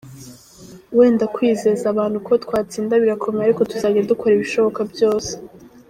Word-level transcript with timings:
Wenda 0.97 1.25
kwizeza 1.35 1.85
abantu 1.93 2.17
ko 2.27 2.33
twatsinda 2.43 2.93
birakomeye 3.03 3.43
ariko 3.45 3.63
tuzajya 3.71 4.07
dukora 4.11 4.33
ibishoboka 4.35 4.81
byose. 4.91 5.31